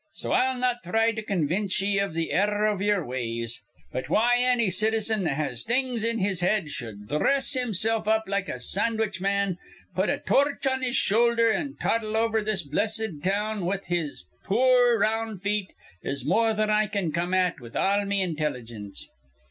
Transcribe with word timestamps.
So 0.13 0.31
I'll 0.31 0.57
not 0.57 0.83
thry 0.83 1.11
to 1.11 1.21
con 1.21 1.45
vince 1.45 1.79
ye 1.79 1.99
iv 1.99 2.15
th' 2.15 2.27
error 2.31 2.65
iv 2.73 2.81
ye'er 2.81 3.05
ways. 3.05 3.61
But 3.91 4.09
why 4.09 4.37
anny 4.37 4.71
citizen 4.71 5.25
that 5.25 5.35
has 5.35 5.63
things 5.63 6.03
in 6.03 6.17
his 6.17 6.41
head 6.41 6.71
shud 6.71 7.07
dhress 7.07 7.53
himself 7.53 8.07
up 8.07 8.23
like 8.27 8.49
a 8.49 8.59
sandwich 8.59 9.21
man, 9.21 9.59
put 9.93 10.09
a 10.09 10.17
torch 10.17 10.65
on 10.65 10.81
his 10.81 10.95
shoulder, 10.95 11.51
an' 11.53 11.75
toddle 11.79 12.17
over 12.17 12.41
this 12.41 12.63
blessid 12.67 13.21
town 13.23 13.63
with 13.67 13.85
his 13.89 14.25
poor 14.43 14.97
round 14.97 15.43
feet, 15.43 15.71
is 16.01 16.25
more 16.25 16.55
than 16.55 16.71
I 16.71 16.87
can 16.87 17.11
come 17.11 17.35
at 17.35 17.59
with 17.59 17.75
all 17.75 18.03
me 18.03 18.23
intelligence. 18.23 19.07